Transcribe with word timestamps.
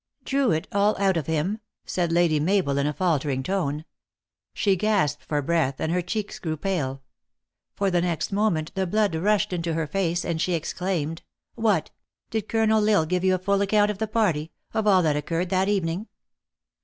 "Drew 0.25 0.49
it 0.51 0.67
all 0.71 0.97
out 0.97 1.15
of 1.15 1.27
him!" 1.27 1.59
said 1.85 2.11
Lady 2.11 2.39
Mabel, 2.39 2.79
in 2.79 2.87
a 2.87 2.93
faltering 2.93 3.43
tone. 3.43 3.85
She 4.51 4.75
gasped 4.75 5.23
for 5.23 5.43
breath, 5.43 5.75
and 5.77 5.91
her 5.91 6.01
cheek 6.01 6.41
grew 6.41 6.57
pale. 6.57 7.03
But 7.75 7.93
the 7.93 8.01
next 8.01 8.31
moment 8.31 8.73
the 8.73 8.87
blood 8.87 9.13
rushed 9.13 9.53
into 9.53 9.75
her 9.75 9.85
face, 9.85 10.25
and 10.25 10.41
she 10.41 10.53
exclaimed:" 10.53 11.21
What! 11.53 11.91
Did 12.31 12.49
Colonel 12.49 12.81
L 12.89 13.01
Isle 13.01 13.05
give 13.05 13.23
you 13.23 13.35
a 13.35 13.37
full 13.37 13.61
account 13.61 13.91
of 13.91 13.99
the 13.99 14.07
party 14.07 14.51
of 14.73 14.87
all 14.87 15.03
that 15.03 15.15
occurred 15.15 15.49
that 15.49 15.69
evening 15.69 16.07